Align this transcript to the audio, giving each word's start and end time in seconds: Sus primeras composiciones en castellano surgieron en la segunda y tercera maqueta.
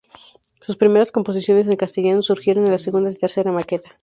Sus 0.61 0.77
primeras 0.77 1.11
composiciones 1.11 1.67
en 1.67 1.75
castellano 1.75 2.23
surgieron 2.23 2.65
en 2.65 2.71
la 2.71 2.79
segunda 2.79 3.11
y 3.11 3.15
tercera 3.15 3.51
maqueta. 3.51 3.99